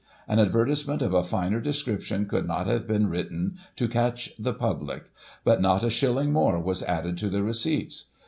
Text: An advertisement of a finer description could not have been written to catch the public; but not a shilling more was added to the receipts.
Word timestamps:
An 0.27 0.39
advertisement 0.39 1.03
of 1.03 1.13
a 1.13 1.23
finer 1.23 1.59
description 1.61 2.25
could 2.25 2.47
not 2.47 2.65
have 2.65 2.87
been 2.87 3.07
written 3.07 3.59
to 3.75 3.87
catch 3.87 4.33
the 4.39 4.51
public; 4.51 5.03
but 5.43 5.61
not 5.61 5.83
a 5.83 5.91
shilling 5.91 6.31
more 6.33 6.57
was 6.59 6.81
added 6.81 7.19
to 7.19 7.29
the 7.29 7.43
receipts. 7.43 8.05